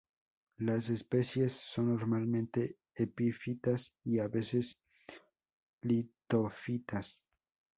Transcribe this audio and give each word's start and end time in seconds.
Las 0.57 0.89
especies 0.89 1.51
son 1.51 1.95
normalmente 1.95 2.79
epífitas 2.95 3.93
y 4.03 4.17
a 4.17 4.27
veces 4.29 4.79
litófitas. 5.83 7.21